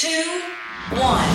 two, 0.00 0.40
one. 0.92 1.28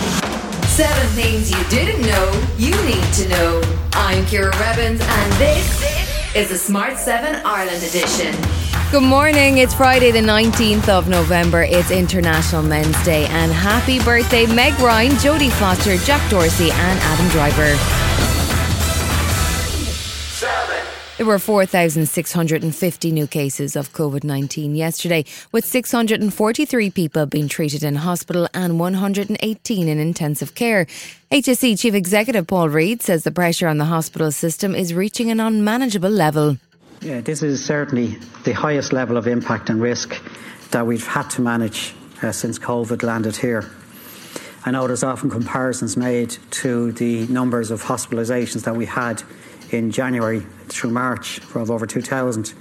Seven 0.65 1.07
things 1.09 1.51
you 1.51 1.63
didn't 1.69 2.01
know 2.01 2.47
you 2.57 2.71
need 2.83 3.13
to 3.13 3.29
know. 3.29 3.61
I'm 3.93 4.25
Ciara 4.25 4.49
Revins, 4.57 5.01
and 5.01 5.33
this 5.33 6.35
is 6.35 6.49
the 6.49 6.57
Smart 6.57 6.97
7 6.97 7.45
Ireland 7.45 7.83
edition. 7.83 8.33
Good 8.89 9.03
morning. 9.03 9.59
It's 9.59 9.75
Friday, 9.75 10.09
the 10.09 10.17
19th 10.17 10.89
of 10.89 11.07
November. 11.07 11.61
It's 11.61 11.91
International 11.91 12.63
Men's 12.63 12.99
Day. 13.05 13.27
And 13.27 13.51
happy 13.51 13.99
birthday, 13.99 14.47
Meg 14.47 14.73
Ryan, 14.79 15.11
Jodie 15.11 15.51
Foster, 15.51 15.97
Jack 15.97 16.27
Dorsey, 16.31 16.71
and 16.71 16.99
Adam 17.03 17.29
Driver. 17.29 18.14
There 21.17 21.25
were 21.25 21.39
4,650 21.39 23.11
new 23.13 23.25
cases 23.25 23.77
of 23.77 23.93
COVID 23.93 24.25
19 24.25 24.75
yesterday, 24.75 25.23
with 25.53 25.63
643 25.63 26.89
people 26.89 27.25
being 27.25 27.47
treated 27.47 27.83
in 27.83 27.95
hospital 27.95 28.49
and 28.53 28.77
118 28.77 29.87
in 29.87 29.97
intensive 29.97 30.55
care. 30.55 30.87
HSE 31.31 31.79
Chief 31.79 31.93
Executive 31.93 32.45
Paul 32.45 32.67
Reid 32.67 33.01
says 33.01 33.23
the 33.23 33.31
pressure 33.31 33.69
on 33.69 33.77
the 33.77 33.85
hospital 33.85 34.29
system 34.29 34.75
is 34.75 34.93
reaching 34.93 35.31
an 35.31 35.39
unmanageable 35.39 36.09
level. 36.09 36.57
Yeah, 36.99 37.21
this 37.21 37.41
is 37.41 37.63
certainly 37.63 38.17
the 38.43 38.51
highest 38.51 38.91
level 38.91 39.15
of 39.15 39.25
impact 39.25 39.69
and 39.69 39.81
risk 39.81 40.21
that 40.71 40.85
we've 40.85 41.07
had 41.07 41.29
to 41.29 41.41
manage 41.41 41.93
uh, 42.23 42.33
since 42.33 42.59
COVID 42.59 43.03
landed 43.03 43.37
here. 43.37 43.63
I 44.65 44.71
know 44.71 44.85
there's 44.85 45.03
often 45.03 45.29
comparisons 45.29 45.95
made 45.95 46.35
to 46.51 46.91
the 46.91 47.25
numbers 47.27 47.71
of 47.71 47.83
hospitalisations 47.83 48.65
that 48.65 48.75
we 48.75 48.85
had 48.85 49.23
in 49.77 49.91
January 49.91 50.41
through 50.67 50.91
March 50.91 51.39
of 51.55 51.69
over 51.69 51.85
2,000 51.85 52.53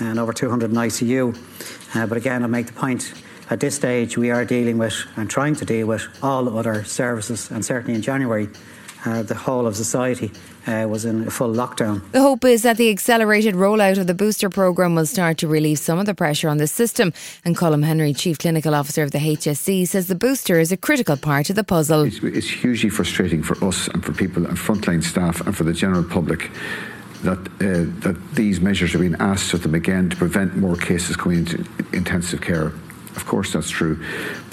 and 0.00 0.18
over 0.18 0.32
200 0.32 0.70
in 0.70 0.76
ICU. 0.76 1.96
Uh, 1.96 2.06
but 2.06 2.16
again, 2.16 2.42
I'll 2.42 2.48
make 2.48 2.66
the 2.66 2.72
point 2.72 3.12
at 3.50 3.60
this 3.60 3.74
stage 3.74 4.16
we 4.18 4.30
are 4.30 4.44
dealing 4.44 4.78
with 4.78 4.94
and 5.16 5.28
trying 5.28 5.54
to 5.56 5.64
deal 5.64 5.86
with 5.86 6.06
all 6.22 6.58
other 6.58 6.84
services, 6.84 7.50
and 7.50 7.64
certainly 7.64 7.94
in 7.94 8.02
January, 8.02 8.48
uh, 9.04 9.22
the 9.22 9.34
whole 9.34 9.66
of 9.66 9.76
society 9.76 10.30
uh, 10.66 10.86
was 10.88 11.04
in 11.04 11.26
a 11.26 11.30
full 11.30 11.52
lockdown. 11.52 12.02
The 12.12 12.20
hope 12.20 12.44
is 12.44 12.62
that 12.62 12.76
the 12.76 12.90
accelerated 12.90 13.54
rollout 13.54 13.98
of 13.98 14.06
the 14.06 14.14
booster 14.14 14.50
programme 14.50 14.94
will 14.94 15.06
start 15.06 15.38
to 15.38 15.48
relieve 15.48 15.78
some 15.78 15.98
of 15.98 16.06
the 16.06 16.14
pressure 16.14 16.48
on 16.48 16.58
the 16.58 16.66
system. 16.66 17.12
And 17.44 17.56
Colm 17.56 17.84
Henry, 17.84 18.12
Chief 18.12 18.38
Clinical 18.38 18.74
Officer 18.74 19.02
of 19.02 19.12
the 19.12 19.18
HSE, 19.18 19.86
says 19.88 20.06
the 20.08 20.14
booster 20.14 20.58
is 20.58 20.72
a 20.72 20.76
critical 20.76 21.16
part 21.16 21.50
of 21.50 21.56
the 21.56 21.64
puzzle. 21.64 22.02
It's, 22.02 22.18
it's 22.22 22.50
hugely 22.50 22.90
frustrating 22.90 23.42
for 23.42 23.62
us 23.64 23.88
and 23.88 24.04
for 24.04 24.12
people 24.12 24.46
and 24.46 24.56
frontline 24.56 25.02
staff 25.02 25.40
and 25.40 25.56
for 25.56 25.64
the 25.64 25.72
general 25.72 26.04
public 26.04 26.50
that 27.22 27.38
uh, 27.38 27.84
that 28.00 28.16
these 28.34 28.60
measures 28.60 28.94
are 28.94 28.98
being 28.98 29.16
asked 29.18 29.52
of 29.52 29.62
them 29.62 29.74
again 29.74 30.08
to 30.10 30.16
prevent 30.16 30.56
more 30.56 30.76
cases 30.76 31.16
coming 31.16 31.38
into 31.38 31.64
intensive 31.92 32.40
care. 32.40 32.72
Of 33.18 33.26
course, 33.26 33.52
that's 33.52 33.68
true. 33.68 34.00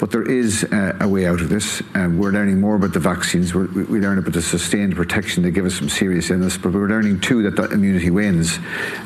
But 0.00 0.10
there 0.10 0.28
is 0.28 0.64
uh, 0.64 0.96
a 1.00 1.06
way 1.06 1.24
out 1.24 1.40
of 1.40 1.48
this. 1.48 1.84
Um, 1.94 2.18
we're 2.18 2.32
learning 2.32 2.60
more 2.60 2.74
about 2.74 2.94
the 2.94 2.98
vaccines. 2.98 3.54
We're, 3.54 3.68
we 3.68 4.00
learn 4.00 4.18
about 4.18 4.32
the 4.32 4.42
sustained 4.42 4.96
protection 4.96 5.44
they 5.44 5.52
give 5.52 5.64
us 5.64 5.78
from 5.78 5.88
serious 5.88 6.30
illness. 6.30 6.58
But 6.58 6.72
we're 6.72 6.88
learning 6.88 7.20
too 7.20 7.44
that 7.44 7.54
that 7.54 7.70
immunity 7.70 8.10
wins 8.10 8.58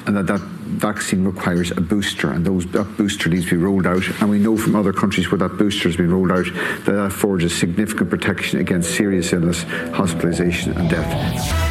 and 0.07 0.17
that 0.17 0.27
that 0.29 0.41
vaccine 0.41 1.27
requires 1.27 1.73
a 1.73 1.81
booster. 1.83 2.33
And 2.33 2.43
those, 2.43 2.65
that 2.69 2.97
booster 2.97 3.29
needs 3.29 3.51
to 3.51 3.59
be 3.59 3.63
rolled 3.63 3.87
out. 3.87 4.03
And 4.23 4.31
we 4.31 4.39
know 4.39 4.57
from 4.57 4.75
other 4.77 4.95
countries 4.95 5.31
where 5.31 5.39
that 5.41 5.59
booster 5.59 5.91
has 5.91 5.97
been 5.99 6.11
rolled 6.11 6.33
out 6.33 6.47
that 6.87 6.93
that 6.93 7.13
forges 7.13 7.55
significant 7.55 8.09
protection 8.09 8.61
against 8.61 8.97
serious 8.97 9.31
illness, 9.35 9.65
hospitalisation, 9.65 10.75
and 10.75 10.89
death. 10.89 11.70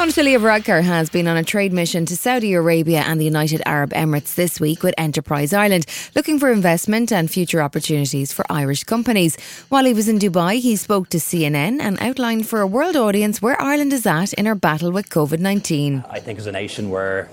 Anatolia 0.00 0.38
Varadkar 0.38 0.84
has 0.84 1.10
been 1.10 1.26
on 1.26 1.36
a 1.36 1.42
trade 1.42 1.72
mission 1.72 2.06
to 2.06 2.16
Saudi 2.16 2.54
Arabia 2.54 3.00
and 3.00 3.20
the 3.20 3.24
United 3.24 3.60
Arab 3.66 3.90
Emirates 3.90 4.36
this 4.36 4.60
week 4.60 4.84
with 4.84 4.94
Enterprise 4.96 5.52
Ireland, 5.52 5.86
looking 6.14 6.38
for 6.38 6.52
investment 6.52 7.10
and 7.10 7.28
future 7.28 7.60
opportunities 7.60 8.32
for 8.32 8.44
Irish 8.48 8.84
companies. 8.84 9.36
While 9.70 9.86
he 9.86 9.92
was 9.92 10.08
in 10.08 10.20
Dubai, 10.20 10.60
he 10.60 10.76
spoke 10.76 11.08
to 11.08 11.18
CNN 11.18 11.80
and 11.80 12.00
outlined 12.00 12.46
for 12.46 12.60
a 12.60 12.66
world 12.66 12.94
audience 12.94 13.42
where 13.42 13.60
Ireland 13.60 13.92
is 13.92 14.06
at 14.06 14.32
in 14.34 14.46
her 14.46 14.54
battle 14.54 14.92
with 14.92 15.08
COVID 15.08 15.40
19. 15.40 16.04
I 16.08 16.20
think 16.20 16.38
as 16.38 16.46
a 16.46 16.52
nation, 16.52 16.90
we're 16.90 17.26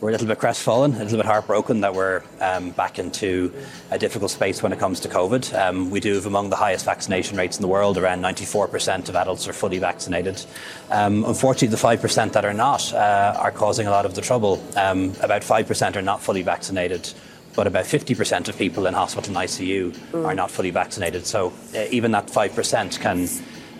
we're 0.00 0.10
a 0.10 0.12
little 0.12 0.26
bit 0.26 0.38
crestfallen, 0.38 0.94
a 0.94 0.98
little 0.98 1.16
bit 1.16 1.26
heartbroken 1.26 1.80
that 1.80 1.94
we're 1.94 2.22
um, 2.40 2.70
back 2.70 2.98
into 2.98 3.52
a 3.90 3.98
difficult 3.98 4.30
space 4.30 4.62
when 4.62 4.72
it 4.72 4.78
comes 4.78 5.00
to 5.00 5.08
COVID. 5.08 5.58
Um, 5.58 5.90
we 5.90 6.00
do 6.00 6.14
have 6.14 6.26
among 6.26 6.50
the 6.50 6.56
highest 6.56 6.84
vaccination 6.84 7.38
rates 7.38 7.56
in 7.56 7.62
the 7.62 7.68
world. 7.68 7.96
Around 7.96 8.20
94% 8.20 9.08
of 9.08 9.16
adults 9.16 9.48
are 9.48 9.54
fully 9.54 9.78
vaccinated. 9.78 10.44
Um, 10.90 11.24
unfortunately, 11.24 11.68
the 11.68 11.76
5% 11.76 12.32
that 12.32 12.44
are 12.44 12.52
not 12.52 12.92
uh, 12.92 13.36
are 13.38 13.50
causing 13.50 13.86
a 13.86 13.90
lot 13.90 14.04
of 14.04 14.14
the 14.14 14.20
trouble. 14.20 14.62
Um, 14.76 15.14
about 15.22 15.42
5% 15.42 15.96
are 15.96 16.02
not 16.02 16.22
fully 16.22 16.42
vaccinated 16.42 17.12
but 17.54 17.66
about 17.66 17.86
50% 17.86 18.48
of 18.48 18.58
people 18.58 18.86
in 18.86 18.92
hospital 18.92 19.34
and 19.34 19.48
ICU 19.48 19.90
mm. 19.90 20.26
are 20.26 20.34
not 20.34 20.50
fully 20.50 20.70
vaccinated. 20.70 21.24
So 21.24 21.54
uh, 21.74 21.86
even 21.90 22.10
that 22.10 22.26
5% 22.26 23.00
can 23.00 23.26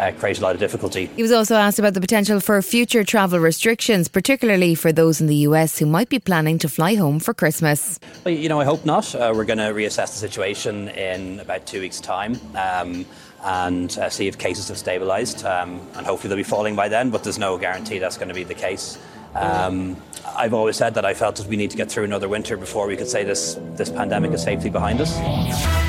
uh, 0.00 0.12
create 0.12 0.38
a 0.38 0.42
lot 0.42 0.54
of 0.54 0.60
difficulty. 0.60 1.06
He 1.16 1.22
was 1.22 1.32
also 1.32 1.54
asked 1.56 1.78
about 1.78 1.94
the 1.94 2.00
potential 2.00 2.40
for 2.40 2.60
future 2.62 3.04
travel 3.04 3.38
restrictions, 3.38 4.08
particularly 4.08 4.74
for 4.74 4.92
those 4.92 5.20
in 5.20 5.26
the 5.26 5.36
US 5.48 5.78
who 5.78 5.86
might 5.86 6.08
be 6.08 6.18
planning 6.18 6.58
to 6.58 6.68
fly 6.68 6.94
home 6.94 7.20
for 7.20 7.34
Christmas. 7.34 7.98
Well, 8.24 8.34
you 8.34 8.48
know, 8.48 8.60
I 8.60 8.64
hope 8.64 8.84
not. 8.84 9.14
Uh, 9.14 9.32
we're 9.34 9.44
going 9.44 9.58
to 9.58 9.72
reassess 9.72 10.12
the 10.12 10.28
situation 10.28 10.88
in 10.90 11.40
about 11.40 11.66
two 11.66 11.80
weeks' 11.80 12.00
time. 12.00 12.38
Um, 12.54 13.06
and 13.44 13.96
uh, 13.98 14.10
see 14.10 14.26
if 14.26 14.38
cases 14.38 14.68
have 14.68 14.76
stabilised. 14.76 15.44
Um, 15.44 15.80
and 15.94 16.04
hopefully 16.04 16.28
they'll 16.28 16.36
be 16.36 16.42
falling 16.42 16.74
by 16.74 16.88
then, 16.88 17.10
but 17.10 17.22
there's 17.22 17.38
no 17.38 17.56
guarantee 17.56 17.98
that's 17.98 18.16
going 18.16 18.28
to 18.28 18.34
be 18.34 18.42
the 18.42 18.54
case. 18.54 18.98
Um, 19.34 19.96
I've 20.24 20.54
always 20.54 20.76
said 20.76 20.94
that 20.94 21.04
I 21.04 21.14
felt 21.14 21.36
that 21.36 21.46
we 21.46 21.56
need 21.56 21.70
to 21.70 21.76
get 21.76 21.90
through 21.90 22.04
another 22.04 22.28
winter 22.28 22.56
before 22.56 22.86
we 22.86 22.96
could 22.96 23.08
say 23.08 23.22
this, 23.22 23.58
this 23.74 23.90
pandemic 23.90 24.32
is 24.32 24.42
safely 24.42 24.70
behind 24.70 25.00
us. 25.00 25.85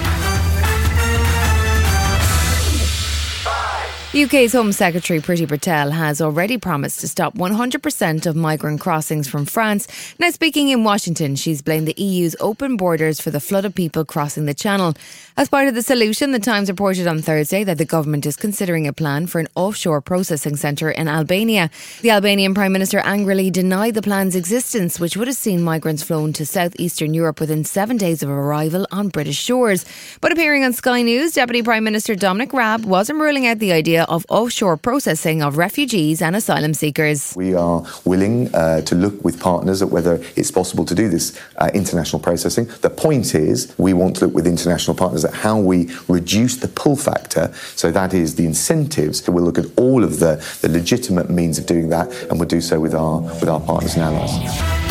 UK's 4.16 4.54
Home 4.54 4.72
Secretary 4.72 5.20
Priti 5.20 5.46
Patel 5.46 5.92
has 5.92 6.22
already 6.22 6.58
promised 6.58 7.02
to 7.02 7.10
stop 7.10 7.36
100% 7.36 8.26
of 8.26 8.38
migrant 8.38 8.80
crossings 8.80 9.28
from 9.28 9.44
France. 9.44 9.86
Now, 10.18 10.30
speaking 10.30 10.70
in 10.70 10.86
Washington, 10.86 11.36
she's 11.36 11.62
blamed 11.62 11.90
the 11.90 12.02
EU's 12.02 12.34
open 12.40 12.78
borders 12.78 13.20
for 13.20 13.32
the 13.32 13.42
flood 13.42 13.66
of 13.66 13.76
people 13.76 14.06
crossing 14.06 14.46
the 14.46 14.54
channel. 14.54 14.94
As 15.36 15.50
part 15.50 15.68
of 15.68 15.76
the 15.76 15.82
solution, 15.82 16.32
the 16.32 16.40
Times 16.40 16.70
reported 16.70 17.06
on 17.06 17.22
Thursday 17.22 17.66
that 17.66 17.78
the 17.78 17.86
government 17.86 18.26
is 18.26 18.38
considering 18.38 18.88
a 18.88 18.94
plan 18.94 19.28
for 19.28 19.40
an 19.40 19.50
offshore 19.56 20.00
processing 20.00 20.56
centre 20.56 20.90
in 20.90 21.10
Albania. 21.10 21.70
The 22.02 22.12
Albanian 22.12 22.54
Prime 22.54 22.72
Minister 22.72 23.00
angrily 23.00 23.52
denied 23.52 23.94
the 23.94 24.02
plan's 24.02 24.38
existence, 24.38 25.02
which 25.02 25.18
would 25.18 25.28
have 25.28 25.36
seen 25.36 25.62
migrants 25.62 26.02
flown 26.02 26.32
to 26.34 26.46
southeastern 26.46 27.14
Europe 27.14 27.42
within 27.42 27.66
seven 27.66 27.98
days 27.98 28.24
of 28.24 28.30
arrival 28.30 28.88
on 28.90 29.10
British 29.10 29.38
shores. 29.38 29.86
But 30.22 30.32
appearing 30.32 30.64
on 30.64 30.72
Sky 30.72 31.02
News, 31.02 31.34
Deputy 31.34 31.62
Prime 31.62 31.84
Minister 31.84 32.16
Dominic 32.16 32.54
Raab 32.54 32.86
wasn't 32.86 33.20
ruling 33.20 33.46
out 33.46 33.60
the 33.60 33.74
idea 33.74 33.98
of 34.08 34.26
offshore 34.30 34.78
processing 34.78 35.42
of 35.42 35.58
refugees 35.58 36.22
and 36.22 36.36
asylum 36.36 36.74
seekers. 36.74 37.34
We 37.36 37.54
are 37.56 37.86
willing 38.06 38.54
uh, 38.54 38.82
to 38.82 38.96
look 38.96 39.24
with 39.24 39.40
partners 39.40 39.82
at 39.82 39.90
whether 39.90 40.22
it's 40.36 40.52
possible 40.52 40.86
to 40.86 40.96
do 40.96 41.10
this 41.10 41.40
uh, 41.58 41.70
international 41.74 42.22
processing. 42.22 42.66
The 42.82 42.90
point 42.90 43.36
is, 43.36 43.74
we 43.78 43.94
want 43.94 44.18
to 44.18 44.26
look 44.26 44.36
with 44.36 44.48
international 44.48 44.96
partners 44.96 45.26
at 45.26 45.34
how 45.34 45.60
we 45.60 45.90
reduce 46.08 46.58
the 46.58 46.68
pull 46.68 46.96
factor. 46.96 47.54
So 47.76 47.92
that 47.92 48.14
is 48.14 48.36
the 48.36 48.46
incentives. 48.46 49.28
We'll 49.28 49.44
look 49.44 49.58
at 49.58 49.66
all 49.78 50.04
of 50.04 50.20
the, 50.20 50.44
the 50.62 50.70
legitimate 50.70 51.30
means 51.30 51.58
of 51.58 51.66
doing 51.66 51.90
that, 51.90 52.12
and 52.30 52.40
we'll 52.40 52.48
do 52.48 52.62
so 52.62 52.80
with 52.80 52.94
our 52.94 53.22
with 53.22 53.50
our 53.50 53.60
partners 53.60 53.96
and 53.96 54.04
allies. 54.04 54.87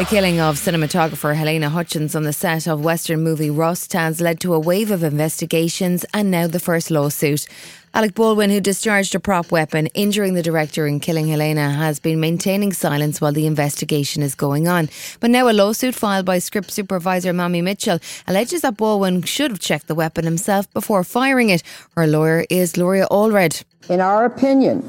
The 0.00 0.06
killing 0.06 0.40
of 0.40 0.56
cinematographer 0.56 1.36
Halyna 1.36 1.68
Hutchins 1.68 2.14
on 2.16 2.22
the 2.22 2.32
set 2.32 2.66
of 2.66 2.82
Western 2.82 3.22
movie 3.22 3.50
Rust 3.50 3.92
has 3.92 4.18
led 4.18 4.40
to 4.40 4.54
a 4.54 4.58
wave 4.58 4.90
of 4.90 5.04
investigations 5.04 6.06
and 6.14 6.30
now 6.30 6.46
the 6.46 6.58
first 6.58 6.90
lawsuit. 6.90 7.46
Alec 7.92 8.14
Baldwin, 8.14 8.48
who 8.48 8.62
discharged 8.62 9.14
a 9.14 9.20
prop 9.20 9.52
weapon, 9.52 9.88
injuring 9.88 10.32
the 10.32 10.42
director 10.42 10.86
and 10.86 11.02
killing 11.02 11.26
Halyna, 11.26 11.74
has 11.74 12.00
been 12.00 12.18
maintaining 12.18 12.72
silence 12.72 13.20
while 13.20 13.34
the 13.34 13.44
investigation 13.44 14.22
is 14.22 14.34
going 14.34 14.66
on. 14.66 14.88
But 15.20 15.32
now 15.32 15.50
a 15.50 15.52
lawsuit 15.52 15.94
filed 15.94 16.24
by 16.24 16.38
script 16.38 16.70
supervisor 16.70 17.34
Mamie 17.34 17.60
Mitchell 17.60 17.98
alleges 18.26 18.62
that 18.62 18.78
Baldwin 18.78 19.20
should 19.24 19.50
have 19.50 19.60
checked 19.60 19.86
the 19.86 19.94
weapon 19.94 20.24
himself 20.24 20.72
before 20.72 21.04
firing 21.04 21.50
it. 21.50 21.62
Her 21.94 22.06
lawyer 22.06 22.46
is 22.48 22.72
Gloria 22.72 23.06
Allred. 23.10 23.64
In 23.90 24.00
our 24.00 24.24
opinion, 24.24 24.80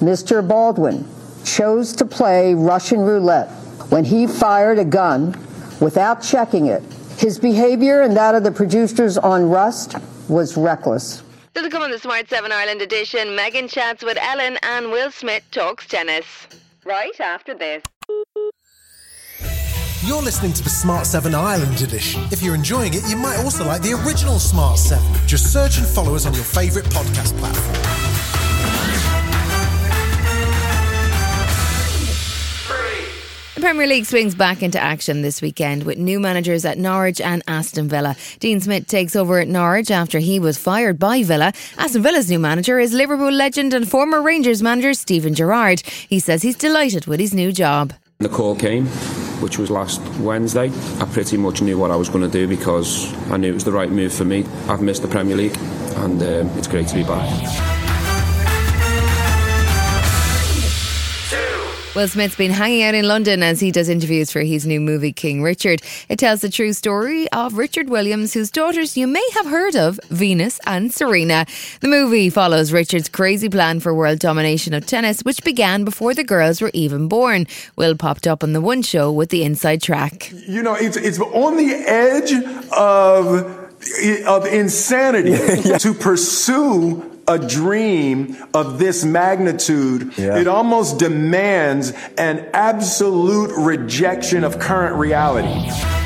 Mr. 0.00 0.46
Baldwin 0.46 1.08
chose 1.42 1.94
to 1.94 2.04
play 2.04 2.52
Russian 2.52 3.00
roulette 3.00 3.48
when 3.90 4.04
he 4.04 4.26
fired 4.26 4.78
a 4.78 4.84
gun 4.84 5.36
without 5.80 6.22
checking 6.22 6.66
it. 6.66 6.82
His 7.16 7.38
behavior 7.38 8.02
and 8.02 8.16
that 8.16 8.34
of 8.34 8.44
the 8.44 8.52
producers 8.52 9.18
on 9.18 9.48
Rust 9.48 9.96
was 10.28 10.56
reckless. 10.56 11.22
Still 11.50 11.64
to 11.64 11.70
come 11.70 11.82
on 11.82 11.90
the 11.90 11.98
Smart 11.98 12.28
7 12.28 12.52
Ireland 12.52 12.82
edition, 12.82 13.28
Meghan 13.28 13.68
chats 13.68 14.04
with 14.04 14.18
Ellen 14.20 14.58
and 14.62 14.90
Will 14.90 15.10
Smith 15.10 15.42
talks 15.50 15.86
tennis. 15.86 16.24
Right 16.84 17.18
after 17.20 17.54
this. 17.54 17.82
You're 20.04 20.22
listening 20.22 20.52
to 20.54 20.62
the 20.62 20.70
Smart 20.70 21.06
7 21.06 21.34
Ireland 21.34 21.82
edition. 21.82 22.22
If 22.30 22.42
you're 22.42 22.54
enjoying 22.54 22.94
it, 22.94 23.02
you 23.08 23.16
might 23.16 23.38
also 23.38 23.66
like 23.66 23.82
the 23.82 23.92
original 24.06 24.38
Smart 24.38 24.78
7. 24.78 25.04
Just 25.26 25.52
search 25.52 25.78
and 25.78 25.86
follow 25.86 26.14
us 26.14 26.24
on 26.24 26.34
your 26.34 26.44
favourite 26.44 26.88
podcast 26.88 27.36
platform. 27.38 28.17
Premier 33.60 33.86
League 33.86 34.06
swings 34.06 34.34
back 34.34 34.62
into 34.62 34.80
action 34.80 35.22
this 35.22 35.42
weekend 35.42 35.84
with 35.84 35.98
new 35.98 36.20
managers 36.20 36.64
at 36.64 36.78
Norwich 36.78 37.20
and 37.20 37.42
Aston 37.48 37.88
Villa. 37.88 38.16
Dean 38.40 38.60
Smith 38.60 38.86
takes 38.86 39.16
over 39.16 39.38
at 39.38 39.48
Norwich 39.48 39.90
after 39.90 40.18
he 40.18 40.38
was 40.38 40.56
fired 40.58 40.98
by 40.98 41.22
Villa. 41.22 41.52
Aston 41.76 42.02
Villa's 42.02 42.30
new 42.30 42.38
manager 42.38 42.78
is 42.78 42.92
Liverpool 42.92 43.32
legend 43.32 43.74
and 43.74 43.88
former 43.88 44.22
Rangers 44.22 44.62
manager 44.62 44.94
Steven 44.94 45.34
Gerrard. 45.34 45.80
He 45.80 46.20
says 46.20 46.42
he's 46.42 46.56
delighted 46.56 47.06
with 47.06 47.20
his 47.20 47.34
new 47.34 47.52
job. 47.52 47.92
The 48.18 48.28
call 48.28 48.56
came, 48.56 48.86
which 49.40 49.58
was 49.58 49.70
last 49.70 50.00
Wednesday. 50.18 50.70
I 51.00 51.04
pretty 51.12 51.36
much 51.36 51.62
knew 51.62 51.78
what 51.78 51.90
I 51.90 51.96
was 51.96 52.08
going 52.08 52.24
to 52.24 52.30
do 52.30 52.48
because 52.48 53.12
I 53.30 53.36
knew 53.36 53.50
it 53.50 53.54
was 53.54 53.64
the 53.64 53.72
right 53.72 53.90
move 53.90 54.12
for 54.12 54.24
me. 54.24 54.44
I've 54.68 54.82
missed 54.82 55.02
the 55.02 55.08
Premier 55.08 55.36
League, 55.36 55.56
and 55.96 56.22
um, 56.22 56.58
it's 56.58 56.68
great 56.68 56.88
to 56.88 56.94
be 56.94 57.04
back. 57.04 57.77
Will 61.98 62.06
Smith's 62.06 62.36
been 62.36 62.52
hanging 62.52 62.84
out 62.84 62.94
in 62.94 63.08
London 63.08 63.42
as 63.42 63.58
he 63.58 63.72
does 63.72 63.88
interviews 63.88 64.30
for 64.30 64.40
his 64.40 64.64
new 64.64 64.80
movie 64.80 65.12
King 65.12 65.42
Richard. 65.42 65.82
It 66.08 66.20
tells 66.20 66.42
the 66.42 66.48
true 66.48 66.72
story 66.72 67.28
of 67.32 67.54
Richard 67.54 67.90
Williams, 67.90 68.34
whose 68.34 68.52
daughters 68.52 68.96
you 68.96 69.08
may 69.08 69.28
have 69.34 69.46
heard 69.46 69.74
of, 69.74 69.98
Venus 70.08 70.60
and 70.64 70.94
Serena. 70.94 71.44
The 71.80 71.88
movie 71.88 72.30
follows 72.30 72.70
Richard's 72.70 73.08
crazy 73.08 73.48
plan 73.48 73.80
for 73.80 73.92
world 73.92 74.20
domination 74.20 74.74
of 74.74 74.86
tennis, 74.86 75.22
which 75.22 75.42
began 75.42 75.84
before 75.84 76.14
the 76.14 76.22
girls 76.22 76.60
were 76.60 76.70
even 76.72 77.08
born. 77.08 77.48
Will 77.74 77.96
popped 77.96 78.28
up 78.28 78.44
on 78.44 78.52
the 78.52 78.60
One 78.60 78.82
Show 78.82 79.10
with 79.10 79.30
the 79.30 79.42
inside 79.42 79.82
track. 79.82 80.30
You 80.30 80.62
know, 80.62 80.74
it's 80.74 80.96
it's 80.96 81.18
on 81.18 81.56
the 81.56 81.72
edge 81.74 82.32
of 82.76 83.68
of 84.24 84.46
insanity 84.46 85.30
yeah. 85.68 85.78
to 85.78 85.94
pursue 85.94 87.07
a 87.28 87.38
dream 87.38 88.36
of 88.54 88.78
this 88.78 89.04
magnitude, 89.04 90.16
yeah. 90.16 90.38
it 90.38 90.48
almost 90.48 90.98
demands 90.98 91.92
an 92.16 92.48
absolute 92.54 93.50
rejection 93.56 94.44
of 94.44 94.58
current 94.58 94.96
reality. 94.96 95.97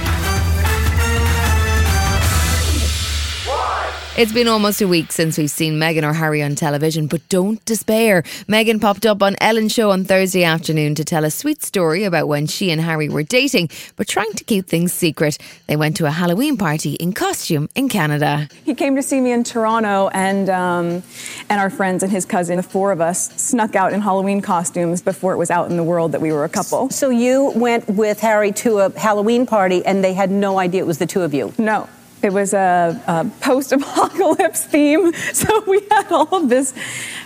It's 4.15 4.31
been 4.31 4.47
almost 4.47 4.83
a 4.83 4.87
week 4.87 5.11
since 5.11 5.39
we've 5.39 5.51
seen 5.51 5.81
Meghan 5.81 6.03
or 6.03 6.13
Harry 6.13 6.43
on 6.43 6.55
television, 6.55 7.07
but 7.07 7.27
don't 7.31 7.65
despair. 7.65 8.21
Meghan 8.47 8.79
popped 8.79 9.07
up 9.07 9.23
on 9.23 9.37
Ellen's 9.41 9.73
show 9.73 9.91
on 9.91 10.05
Thursday 10.05 10.45
afternoon 10.45 10.95
to 10.97 11.05
tell 11.05 11.25
a 11.25 11.31
sweet 11.31 11.63
story 11.63 12.05
about 12.05 12.29
when 12.29 12.47
she 12.47 12.71
and 12.71 12.79
Harry 12.79 13.09
were 13.09 13.23
dating, 13.23 13.71
but 13.97 14.07
trying 14.07 14.35
to 14.35 14.45
keep 14.45 14.67
things 14.67 14.93
secret. 14.93 15.39
They 15.67 15.77
went 15.77 15.97
to 15.97 16.05
a 16.05 16.11
Halloween 16.11 16.59
party 16.59 16.93
in 16.97 17.15
costume 17.15 17.71
in 17.75 17.89
Canada. 17.89 18.51
He 18.65 18.75
came 18.75 18.97
to 18.97 19.03
see 19.03 19.19
me 19.19 19.33
in 19.33 19.45
Toronto, 19.45 20.11
and 20.13 20.51
um, 20.51 21.03
and 21.49 21.59
our 21.59 21.71
friends 21.71 22.03
and 22.03 22.13
his 22.13 22.27
cousin, 22.27 22.59
the 22.59 22.63
four 22.63 22.93
of 22.93 23.01
us, 23.01 23.33
snuck 23.41 23.75
out 23.77 23.95
in 23.95 24.03
Halloween 24.03 24.43
costumes 24.43 25.01
before 25.01 25.33
it 25.33 25.39
was 25.39 25.51
out 25.51 25.71
in 25.71 25.79
the 25.79 25.85
world 25.85 26.13
that 26.13 26.21
we 26.21 26.33
were 26.33 26.45
a 26.45 26.51
couple. 26.51 26.91
So 26.91 27.09
you 27.09 27.51
went 27.57 27.89
with 27.89 28.21
Harry 28.21 28.53
to 28.53 28.81
a 28.81 28.91
Halloween 28.91 29.47
party, 29.47 29.83
and 29.87 30.05
they 30.05 30.13
had 30.13 30.31
no 30.31 30.59
idea 30.59 30.83
it 30.83 30.87
was 30.87 30.99
the 30.99 31.07
two 31.07 31.23
of 31.23 31.33
you. 31.33 31.55
No. 31.57 31.89
It 32.23 32.33
was 32.33 32.55
a, 32.55 33.03
a 33.07 33.25
post 33.41 33.73
apocalypse 33.73 34.65
theme. 34.65 35.13
So 35.33 35.65
we 35.67 35.81
had 35.91 36.13
all 36.13 36.29
of 36.35 36.49
this 36.49 36.75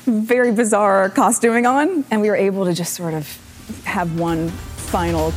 very 0.04 0.52
bizarre 0.52 1.10
costuming 1.10 1.66
on, 1.66 2.04
and 2.10 2.20
we 2.22 2.30
were 2.30 2.36
able 2.36 2.64
to 2.64 2.72
just 2.72 2.94
sort 2.94 3.14
of 3.14 3.26
have 3.84 4.18
one 4.18 4.48
final 4.48 5.32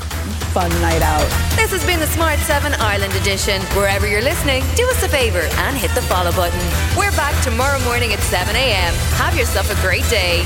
fun 0.53 0.69
night 0.81 1.01
out. 1.01 1.27
This 1.55 1.71
has 1.71 1.85
been 1.85 1.99
the 1.99 2.07
Smart 2.07 2.39
7 2.39 2.73
Ireland 2.75 3.13
edition. 3.15 3.61
Wherever 3.75 4.07
you're 4.07 4.21
listening, 4.21 4.63
do 4.75 4.87
us 4.89 5.03
a 5.03 5.09
favour 5.09 5.41
and 5.41 5.75
hit 5.75 5.93
the 5.95 6.03
follow 6.03 6.31
button. 6.31 6.59
We're 6.97 7.15
back 7.17 7.35
tomorrow 7.43 7.79
morning 7.83 8.13
at 8.13 8.19
7 8.19 8.55
a.m. 8.55 8.93
Have 9.17 9.35
yourself 9.35 9.69
a 9.71 9.81
great 9.81 10.07
day. 10.09 10.45